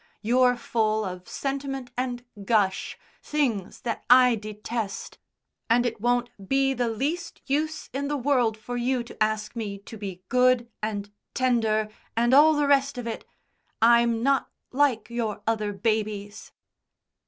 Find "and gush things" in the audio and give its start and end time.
1.95-3.81